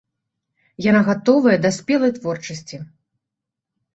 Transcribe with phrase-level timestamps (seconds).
[0.85, 2.79] Яна гатовая да спелай творчасці.